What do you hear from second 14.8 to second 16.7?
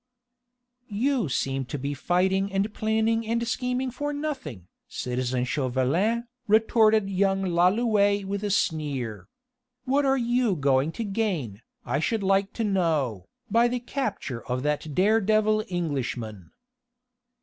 dare devil Englishman?"